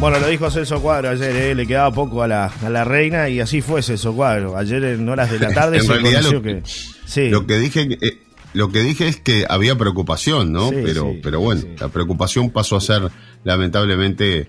[0.00, 3.28] Bueno, lo dijo Celso Cuadro ayer, eh, le quedaba poco a la, a la reina
[3.28, 4.56] y así fue Celso Cuadro.
[4.56, 6.62] Ayer en horas de la tarde En se realidad conoció lo- que...
[7.04, 8.18] Sí, Lo que dije eh,
[8.52, 10.68] lo que dije es que había preocupación, ¿no?
[10.70, 13.08] Sí, pero sí, pero bueno, la preocupación pasó a ser
[13.44, 14.46] lamentablemente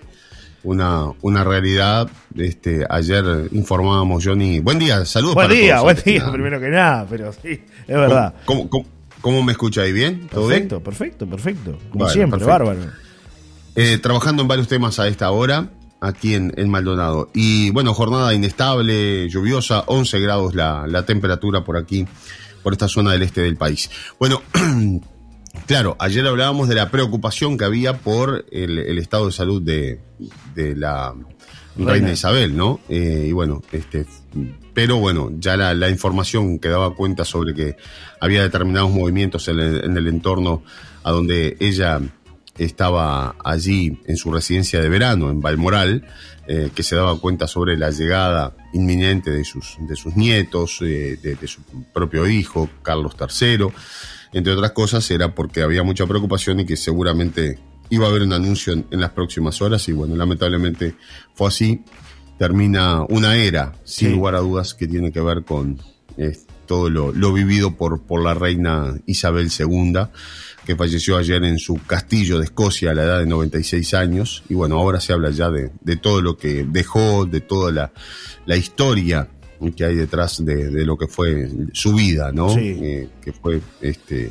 [0.62, 2.08] una, una realidad.
[2.36, 4.60] Este, ayer informábamos Johnny.
[4.60, 6.32] Buen día, saludos buen para día, todos, buen día, nada.
[6.32, 8.34] primero que nada, pero sí, es verdad.
[8.44, 8.86] ¿Cómo, cómo,
[9.20, 10.28] cómo me escucha ahí bien?
[10.28, 10.68] ¿Todo bien?
[10.68, 11.70] Perfecto, perfecto, perfecto.
[11.90, 12.50] Como Bueno, siempre, perfecto.
[12.64, 12.80] bárbaro.
[13.76, 15.70] Eh, trabajando en varios temas a esta hora,
[16.00, 17.30] aquí en, en Maldonado.
[17.34, 22.06] Y bueno, jornada inestable, lluviosa, 11 grados la, la temperatura por aquí,
[22.62, 23.90] por esta zona del este del país.
[24.18, 24.42] Bueno,
[25.66, 30.00] claro, ayer hablábamos de la preocupación que había por el, el estado de salud de,
[30.54, 31.14] de la
[31.76, 32.12] reina, Reina.
[32.12, 32.80] Isabel, ¿no?
[32.88, 34.06] Eh, y bueno, este,
[34.74, 37.76] pero bueno, ya la, la información que daba cuenta sobre que
[38.20, 40.62] había determinados movimientos en el, en el entorno
[41.02, 42.00] a donde ella
[42.58, 46.04] estaba allí en su residencia de verano, en Balmoral,
[46.46, 51.18] eh, que se daba cuenta sobre la llegada inminente de sus, de sus nietos, eh,
[51.22, 51.60] de, de su
[51.92, 53.66] propio hijo, Carlos III.
[54.32, 57.58] Entre otras cosas, era porque había mucha preocupación y que seguramente
[57.88, 59.88] iba a haber un anuncio en, en las próximas horas.
[59.88, 60.94] Y bueno, lamentablemente
[61.34, 61.82] fue así.
[62.38, 64.14] Termina una era, sin Sí.
[64.14, 65.78] lugar a dudas, que tiene que ver con
[66.16, 66.36] eh,
[66.66, 69.94] todo lo, lo vivido por, por la reina Isabel II
[70.66, 74.42] que falleció ayer en su castillo de Escocia a la edad de 96 años.
[74.48, 77.92] Y bueno, ahora se habla ya de, de todo lo que dejó, de toda la,
[78.46, 79.28] la historia
[79.76, 82.50] que hay detrás de, de lo que fue su vida, ¿no?
[82.54, 82.78] Sí.
[82.80, 84.30] Eh, que fue este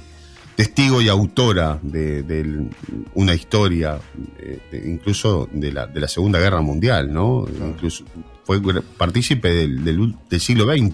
[0.55, 2.67] testigo y autora de, de
[3.14, 3.99] una historia,
[4.39, 7.45] eh, de- incluso de la, de la Segunda Guerra Mundial, ¿no?
[7.47, 8.03] Incluso
[8.43, 8.59] fue
[8.97, 10.93] partícipe del, del- del siglo XX,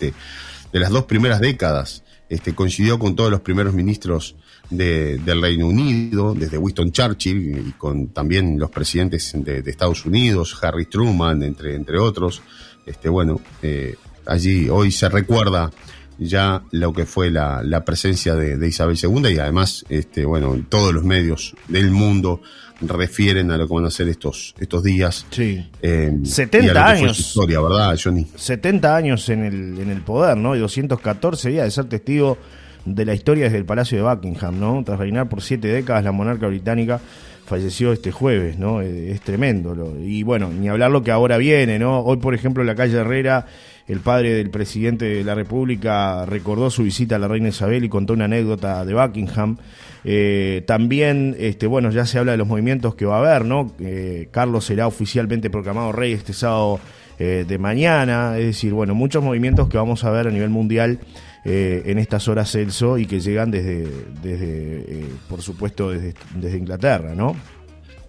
[0.73, 2.03] de las dos primeras décadas.
[2.27, 4.35] Este, coincidió con todos los primeros ministros
[4.69, 10.57] de- del Reino Unido, desde Winston Churchill y con también los presidentes de, Estados Unidos,
[10.63, 12.41] Harry Truman, entre, entre otros.
[12.85, 15.69] Este, bueno, eh, allí hoy se recuerda
[16.17, 20.57] ya lo que fue la, la presencia de, de Isabel II y además, este, bueno,
[20.69, 22.41] todos los medios del mundo
[22.81, 25.25] refieren a lo que van a ser estos, estos días.
[25.31, 25.65] Sí.
[25.81, 27.19] eh, 70 y a lo que fue años.
[27.19, 28.27] historia, ¿verdad, Johnny?
[28.35, 30.55] 70 años en el, en el poder, ¿no?
[30.55, 32.37] Y 214 días de ser testigo
[32.85, 34.83] de la historia desde el Palacio de Buckingham, ¿no?
[34.85, 36.99] Tras reinar por siete décadas, la monarca británica
[37.45, 38.81] falleció este jueves, ¿no?
[38.81, 39.73] Eh, Es tremendo.
[39.75, 41.99] lo- y bueno, ni hablar lo que ahora viene, ¿no?
[42.01, 43.45] Hoy, por ejemplo, en la calle Herrera,
[43.87, 47.89] el padre del presidente de la República recordó su visita a la reina Isabel y
[47.89, 49.57] contó una anécdota de Buckingham.
[50.03, 53.71] Eh, también, este, bueno, ya se habla de los movimientos que va a haber, ¿no?
[53.79, 56.79] Eh, Carlos será oficialmente proclamado rey este sábado
[57.19, 60.99] eh, de mañana, es decir, bueno, muchos movimientos que vamos a ver a nivel mundial
[61.43, 63.87] eh, en estas horas Celso y que llegan desde,
[64.21, 67.35] desde por supuesto, desde, desde Inglaterra, ¿no?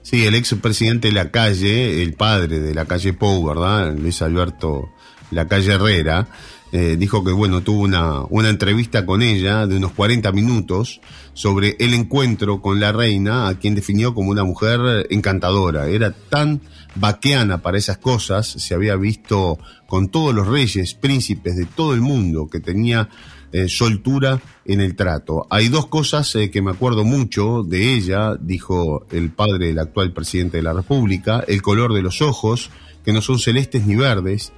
[0.08, 3.92] Sí, el ex presidente de la calle, el padre de la calle Pou, ¿verdad?
[3.98, 4.92] Luis Alberto
[5.32, 6.28] La Calle Herrera,
[6.70, 11.00] eh, dijo que, bueno, tuvo una, una entrevista con ella de unos 40 minutos
[11.34, 15.88] sobre el encuentro con la reina, a quien definió como una mujer encantadora.
[15.88, 16.60] Era tan
[16.94, 22.00] vaqueana para esas cosas, se había visto con todos los reyes, príncipes de todo el
[22.00, 23.08] mundo, que tenía
[23.52, 25.46] eh, soltura en el trato.
[25.50, 30.12] Hay dos cosas eh, que me acuerdo mucho de ella, dijo el padre del actual
[30.12, 32.70] presidente de la República, el color de los ojos,
[33.04, 34.52] que no son celestes ni verdes,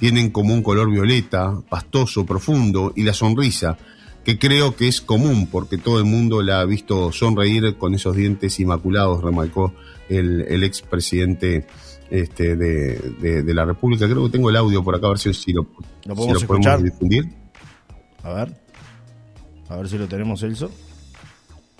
[0.00, 3.78] tienen como un color violeta, pastoso, profundo, y la sonrisa,
[4.24, 8.16] que creo que es común porque todo el mundo la ha visto sonreír con esos
[8.16, 9.72] dientes inmaculados, remarcó
[10.08, 11.66] el, el expresidente
[12.10, 14.06] este, de, de, de la República.
[14.08, 15.66] Creo que tengo el audio por acá, a ver si, si lo,
[16.04, 17.41] ¿Lo si podemos difundir.
[18.22, 18.54] A ver.
[19.68, 20.70] A ver si lo tenemos, Celso.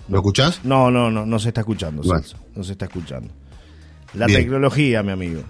[0.09, 0.59] ¿Lo escuchás?
[0.63, 2.21] No, no, no, no se está escuchando, Bueno.
[2.21, 2.37] Celso.
[2.55, 3.29] No se está escuchando.
[4.13, 4.41] La Bien.
[4.41, 5.41] tecnología, mi amigo.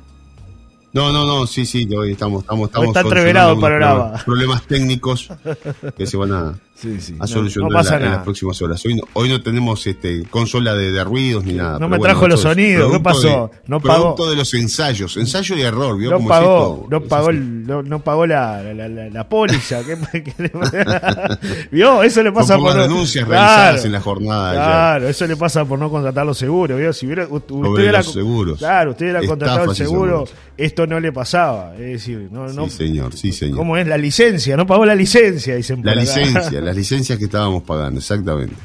[0.94, 4.22] No, no, no, sí, sí, hoy estamos, estamos, estamos está entreverado el panorama.
[4.24, 5.28] Problemas técnicos
[5.98, 7.14] que se van a, Sí, sí.
[7.14, 8.16] a No, solucionar no pasa en, la- en nada.
[8.18, 8.86] las próximas horas.
[8.86, 11.74] Hoy no, hoy no tenemos este consola de, de ruidos ni nada.
[11.80, 13.52] no me bueno, trajo los esto es sonidos, ¿qué pasó?
[13.54, 14.02] de- No pagó.
[14.16, 16.88] Producto de los ensayos, ensayo y error, ¿vio No cómo pagó, es esto?
[16.90, 19.82] no Es pagó, el- no, no pagó la, la, la, la póliza.
[19.86, 20.52] ¿Qué- qué le-
[21.72, 22.04] ¿Vio?
[22.04, 24.54] Eso le pasa por no- denuncias Claro, realizadas en la jornada.
[24.54, 26.78] Claro, eso le pasa por no contratar los seguros.
[26.80, 26.92] ¿vio?
[26.94, 28.58] Si hubiera, usted Sobre hubiera, los seguros.
[28.60, 30.34] Claro, usted hubiera contratado el seguro, seguros.
[30.58, 31.74] esto no le pasaba.
[31.76, 33.58] Es decir, no, no, Sí, señor, sí, señor.
[33.58, 33.88] ¿Cómo es?
[33.88, 36.02] La licencia, no pagó la licencia, dicen por La acá.
[36.02, 38.56] licencia, las licencias que estábamos pagando, exactamente.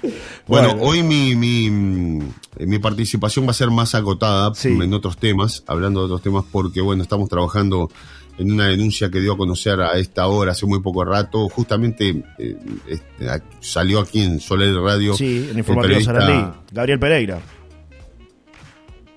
[0.46, 0.82] Bueno, Bueno.
[0.82, 2.22] hoy mi, mi, mm,
[2.60, 4.68] mi participación va a ser más agotada Sí.
[4.68, 7.90] en otros temas, hablando de otros temas, porque bueno, estamos trabajando
[8.38, 12.22] en una denuncia que dio a conocer a esta hora, hace muy poco rato, justamente
[12.38, 12.56] eh,
[12.86, 15.14] este, a- salió aquí en Soler Radio.
[15.14, 16.56] Sí, en informativo Sarandí.
[16.72, 17.40] Gabriel Pereira.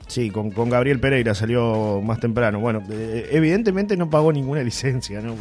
[0.08, 2.60] Sí, con, con Gabriel Pereira salió más temprano.
[2.60, 5.36] Bueno, eh, evidentemente no pagó ninguna licencia, ¿no?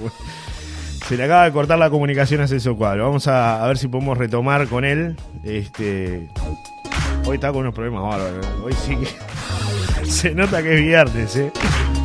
[1.10, 3.02] Se le acaba de cortar la comunicación a Celso Cuadro.
[3.06, 5.16] Vamos a, ver si podemos retomar con él.
[5.42, 6.28] Este.
[7.26, 8.46] Hoy está con unos problemas bárbaros.
[8.62, 10.04] Hoy sí que.
[10.08, 11.50] Se nota que es viernes, ¿eh?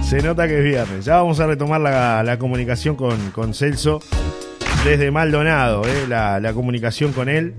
[0.01, 1.05] Se nota que es viernes.
[1.05, 3.99] Ya vamos a retomar la, comunicación con, Celso
[4.83, 6.07] desde Maldonado, ¿eh?
[6.07, 7.53] la, la comunicación con él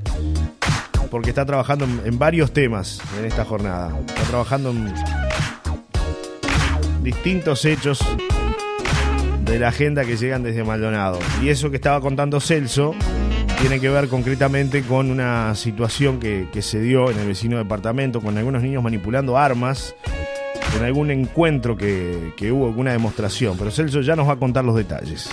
[1.13, 3.97] porque está trabajando en, varios temas en esta jornada.
[4.09, 4.93] Está trabajando en
[7.05, 8.05] distintos hechos
[9.47, 11.19] de la agenda que llegan desde Maldonado.
[11.43, 12.95] Y eso que estaba contando Celso
[13.61, 18.37] tiene que ver concretamente con una situación que, se dio en el vecino departamento con
[18.37, 19.95] algunos niños manipulando armas
[20.77, 23.57] en algún encuentro que, que hubo, alguna demostración.
[23.57, 25.31] Pero Celso ya nos va a contar los detalles.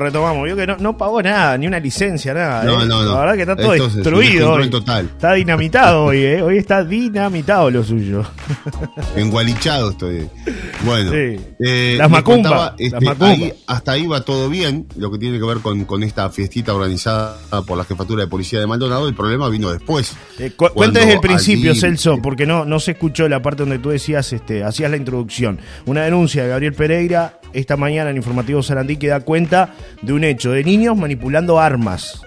[0.00, 0.44] Retomamos.
[0.44, 2.64] Vio que no, no, pagó nada, ni una licencia, nada.
[2.64, 2.86] No, ¿eh?
[2.86, 3.14] no, no.
[3.14, 4.52] La verdad que está todo destruido.
[4.52, 4.70] Hoy.
[4.70, 5.06] Total.
[5.06, 6.42] Está dinamitado hoy, ¿eh?
[6.42, 8.24] Hoy está dinamitado lo suyo.
[9.16, 10.28] Engualichado estoy.
[10.84, 11.12] Bueno.
[11.12, 15.84] Eh, las, macumbas, este, hasta ahí va todo bien, lo que tiene que ver con,
[15.84, 17.36] con esta fiestita organizada
[17.66, 19.08] por la Jefatura de Policía de Maldonado.
[19.08, 20.16] El problema vino después.
[20.38, 23.90] Eh, cuenta desde el principio, Celso, porque no, no se escuchó la parte donde tú
[23.90, 25.58] decías, este, hacías la introducción.
[25.86, 30.24] Una denuncia de Gabriel Pereira esta mañana en Informativo Sarandí que da cuenta de un
[30.24, 32.22] hecho de niños manipulando armas.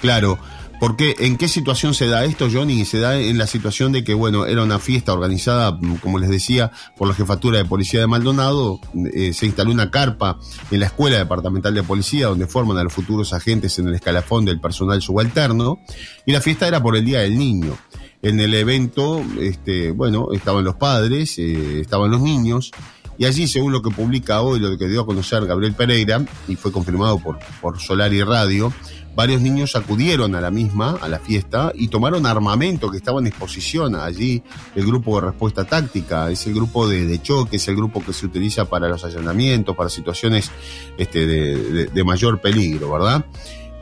[0.00, 0.38] Claro,
[0.80, 2.84] porque ¿en qué situación se da esto, Johnny?
[2.84, 6.70] Se da en la situación de que, bueno, era una fiesta organizada, como les decía,
[6.96, 8.78] por la Jefatura de Policía de Maldonado.
[9.12, 10.38] Eh, se instaló una carpa
[10.70, 14.44] en la Escuela Departamental de Policía, donde forman a los futuros agentes en el escalafón
[14.44, 15.80] del personal subalterno.
[16.24, 17.76] Y la fiesta era por el Día del Niño.
[18.22, 22.70] En el evento, este, bueno, estaban los padres, eh, estaban los niños.
[23.18, 26.54] Y allí, según lo que publica hoy, lo que dio a conocer Gabriel Pereira, y
[26.54, 28.72] fue confirmado por, por Solari Radio,
[29.18, 33.26] varios niños acudieron a la misma, a la fiesta, y tomaron armamento que estaba en
[33.26, 34.44] exposición allí,
[34.76, 38.26] el grupo de respuesta táctica, es el grupo de, choque, es el grupo que se
[38.26, 40.52] utiliza para los allanamientos, para situaciones
[40.96, 43.26] este, de, mayor peligro, ¿verdad?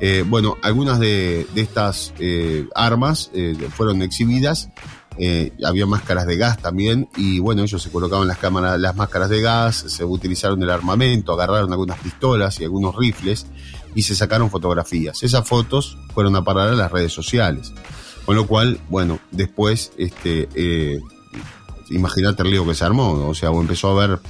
[0.00, 4.70] Eh, bueno, algunas de, estas eh, armas eh, fueron exhibidas
[5.18, 9.30] eh, había máscaras de gas también y bueno, ellos se colocaban las cámaras, las máscaras
[9.30, 13.46] de gas, se utilizaron el armamento, agarraron algunas pistolas y algunos rifles
[13.94, 15.22] y se sacaron fotografías.
[15.22, 17.72] Esas fotos fueron a parar a las redes sociales.
[18.26, 21.00] Con lo cual, bueno, después, este, eh,
[21.90, 24.20] imagínate el lío que se armó, o sea, empezó a haber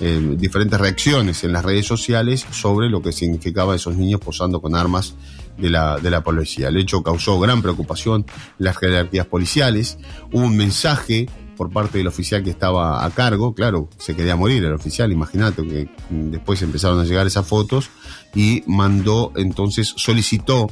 [0.00, 4.74] eh, diferentes reacciones en las redes sociales sobre lo que significaba esos niños posando con
[4.74, 5.14] armas
[5.58, 6.68] de la, de la policía.
[6.68, 8.26] El hecho causó gran preocupación
[8.58, 9.98] en las jerarquías policiales.
[10.32, 14.64] Hubo un mensaje por parte del oficial que estaba a cargo, claro, se quería morir
[14.64, 17.90] el oficial, imagínate que después empezaron a llegar esas fotos
[18.34, 20.68] y mandó, entonces solicitó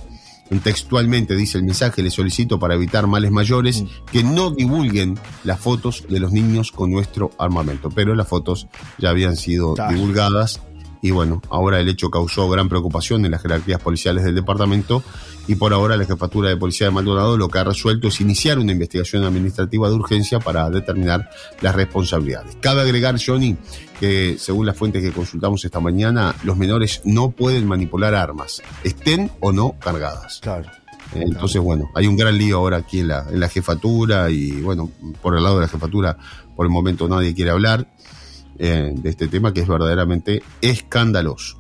[0.59, 3.87] textualmente dice el mensaje, le solicito para evitar males mayores mm.
[4.11, 7.89] que no divulguen las fotos de los niños con nuestro armamento.
[7.91, 8.67] Pero las fotos
[8.99, 10.61] ya habían sido divulgadas
[11.03, 15.03] y bueno, ahora el hecho causó gran preocupación en las jerarquías policiales del departamento
[15.47, 18.59] y por ahora la jefatura de policía de Maldonado lo que ha resuelto es iniciar
[18.59, 21.31] una investigación administrativa de urgencia para determinar
[21.61, 22.57] las responsabilidades.
[22.61, 23.57] Cabe agregar, Johnny,
[23.99, 29.31] que según las fuentes que consultamos esta mañana, los menores no pueden manipular armas, estén
[29.41, 30.41] o no cargadas.
[30.41, 30.71] Claro.
[31.15, 34.91] Entonces, bueno, hay un gran lío ahora aquí en la, en la jefatura y, bueno,
[35.21, 36.17] por el lado de la jefatura,
[36.55, 37.89] por el momento nadie quiere hablar.
[38.63, 41.57] Eh, de este tema que es verdaderamente escandaloso.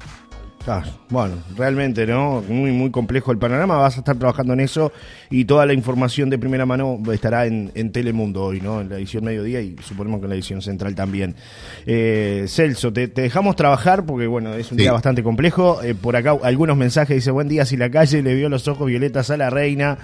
[0.62, 2.44] Claro, bueno, realmente, ¿no?
[2.46, 3.78] Muy, muy complejo el panorama.
[3.78, 4.92] Vas a estar trabajando en eso
[5.30, 8.82] y toda la información de primera mano estará en, Telemundo hoy, ¿no?
[8.82, 11.34] En la edición mediodía y suponemos que en la edición central también.
[11.86, 15.82] Eh, Celso, te, dejamos trabajar porque, bueno, es un día bastante complejo.
[15.82, 18.86] Eh, por acá algunos mensajes dice: Buen día, si la calle le vio los ojos
[18.86, 19.96] violetas a la reina,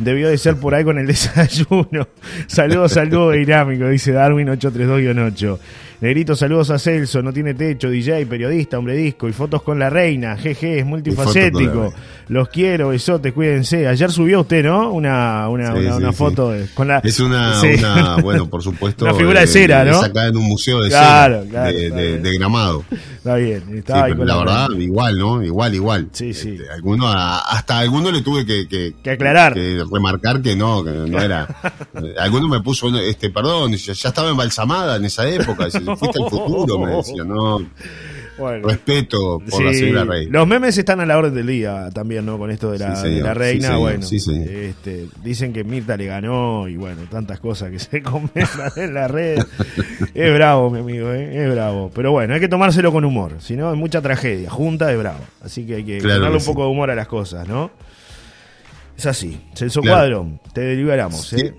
[0.00, 2.08] debió de ser por ahí con el desayuno.
[2.46, 5.58] saludos, saludos dinámico, dice Darwin 832-8.
[6.00, 9.90] Negrito, saludos a Celso, no tiene techo, DJ, periodista, hombre disco y fotos con la
[9.90, 10.34] reina.
[10.38, 11.92] Jeje, es multifacético.
[12.28, 13.86] Los quiero, besotes, cuídense.
[13.86, 14.92] Ayer subió usted, ¿no?
[14.92, 16.16] Una, una, Sí, una, sí, una sí.
[16.16, 17.00] foto de- con la.
[17.00, 19.04] Es una, bueno, por supuesto.
[19.10, 20.00] Una figura de eh, cera, ¿no?
[20.00, 21.96] Sacada en un museo de Claro, cera, claro, de, está
[22.30, 22.84] de- gramado.
[22.90, 25.42] Está bien, estaba ahí pero la verdad, igual, ¿no?
[25.42, 26.08] Igual, igual.
[26.12, 26.52] Sí, sí.
[26.58, 29.52] Este, alguno, hasta a alguno le tuve que, que, Que aclarar.
[29.52, 31.46] que remarcar que no, que no era.
[32.18, 35.66] alguno me puso, este, perdón, ya, ya estaba embalsamada en esa época.
[35.66, 37.60] dice, Fuiste al futuro, me decía, no.
[38.38, 38.68] Bueno.
[38.68, 40.38] Respeto por la señora reina.
[40.38, 42.38] Los memes están a la orden del día también, ¿no?
[42.38, 43.26] Con esto de la, Sí, de señor.
[43.26, 44.06] la reina, Sí, bueno.
[44.06, 49.08] Este, dicen que Mirta le ganó y bueno, tantas cosas que se comentan en la
[49.08, 49.40] red.
[50.14, 51.44] es bravo, mi amigo, ¿eh?
[51.44, 51.90] es bravo.
[51.94, 54.48] Pero bueno, hay que tomárselo con humor, si no, es mucha tragedia.
[54.48, 55.20] Junta es bravo.
[55.44, 57.70] Así que hay que Claro darle un poco de humor a las cosas, ¿no?
[59.00, 59.40] Es así.
[59.54, 60.24] Celso Claro.
[60.24, 61.36] Cuadro, te deliberamos, Sí.
[61.36, 61.54] ¿eh?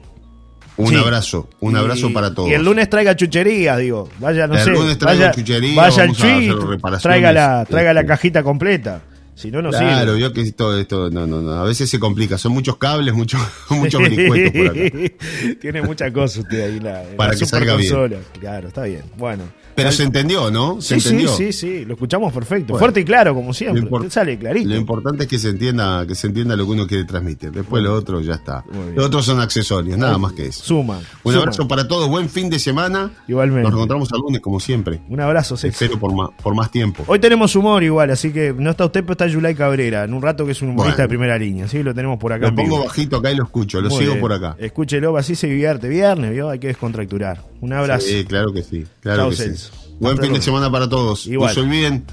[0.77, 0.95] Un Sí.
[0.95, 2.49] abrazo, un Y- abrazo para todos.
[2.49, 4.09] Y el lunes traiga chucherías, digo.
[4.19, 4.69] Vaya, no El sé.
[4.69, 8.07] lunes traigo vaya, chucherías, vaya hacer tweet, traiga la, traiga la este.
[8.09, 9.01] cajita completa.
[9.33, 10.19] Si no, no Claro, sirve.
[10.21, 13.41] yo que todo esto, no, no, no, a veces se complica, son muchos cables, muchos,
[13.69, 14.73] muchos por acá.
[15.61, 17.89] Tiene muchas cosas usted ahí la, Para la que salga bien.
[17.89, 18.39] superconsola.
[18.39, 19.03] Claro, está bien.
[19.17, 19.43] Bueno.
[19.73, 20.81] Pero se entendió, ¿no?
[20.81, 21.35] Se Sí, sí, entendió.
[21.35, 22.73] sí, sí, lo escuchamos perfecto.
[22.73, 22.79] Bueno.
[22.79, 23.81] Fuerte y claro, como siempre.
[23.81, 24.69] Lo import- Usted sale clarito.
[24.69, 27.51] Lo importante es que se entienda, que se entienda lo que uno quiere transmitir.
[27.51, 28.63] Después lo otro ya está.
[28.69, 28.95] Bien.
[28.95, 30.63] Los otros son accesorios, nada más que eso.
[30.63, 30.97] Suma.
[31.23, 31.37] Un suma.
[31.43, 33.11] abrazo para todos, buen fin de semana.
[33.27, 33.63] Igualmente.
[33.63, 34.99] Nos encontramos el lunes como siempre.
[35.07, 35.83] Un abrazo, Celso.
[35.85, 37.03] Espero por más, por más tiempo.
[37.07, 40.03] Hoy tenemos humor igual, así que no está usted, pero está Yulay Cabrera.
[40.03, 41.03] En un rato que es un humorista Bueno.
[41.03, 41.67] de primera línea.
[41.67, 42.47] Sí, lo tenemos por acá.
[42.47, 42.69] Lo vivo.
[42.69, 44.21] pongo bajito acá y lo escucho, lo Muy sigo bien.
[44.21, 44.55] por acá.
[44.59, 45.87] Escúchelo, así se divierte.
[45.89, 46.49] Viernes, ¿vio?
[46.49, 47.41] Hay que descontracturar.
[47.61, 48.05] Un abrazo.
[48.07, 48.85] Sí, claro que sí.
[49.01, 49.69] Claro Chao, que sí.
[49.99, 51.27] Buen Hasta fin de semana para todos.
[51.27, 51.49] Igual.
[51.49, 52.05] No se olviden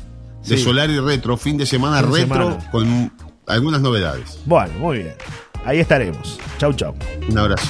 [0.47, 0.63] de Sí.
[0.63, 2.71] Solar y Retro, fin de semana Fin de retro semana.
[2.71, 3.13] con
[3.47, 4.39] algunas novedades.
[4.45, 5.15] Bueno, muy bien.
[5.65, 6.39] Ahí estaremos.
[6.59, 6.95] Chau, chau.
[7.29, 7.69] Un abrazo.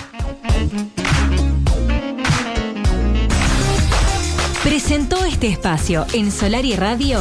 [4.64, 7.20] Presentó este espacio en Solar y Radio.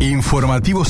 [0.00, 0.88] Informativos